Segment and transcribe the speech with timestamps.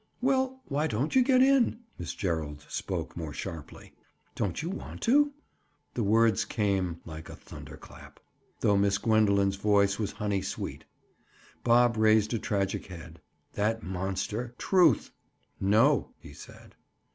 [0.19, 3.93] "Well, why don't you get in?" Miss Gerald spoke more sharply.
[4.33, 5.31] "Don't you want to?"
[5.93, 8.19] The words came like a thunder clap,
[8.61, 10.85] though Miss Gwendoline's voice was honey sweet.
[11.63, 13.21] Bob raised a tragic head.
[13.53, 15.11] That monster, Truth!
[15.59, 16.73] "No," he said.